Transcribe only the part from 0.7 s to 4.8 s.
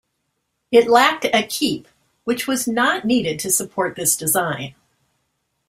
It lacked a keep, which was not needed to support this design.